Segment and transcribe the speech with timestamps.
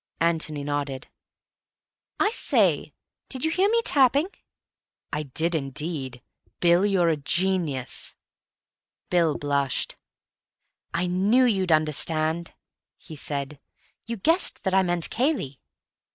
[0.19, 1.09] Antony nodded.
[2.19, 2.95] "I say,
[3.29, 4.29] did you hear me tapping?"
[5.13, 6.23] "I did, indeed.
[6.59, 8.15] Bill, you're a genius."
[9.11, 9.97] Bill blushed.
[10.91, 12.51] "I knew you'd understand,"
[12.97, 13.59] he said.
[14.07, 15.61] "You guessed that I meant Cayley?"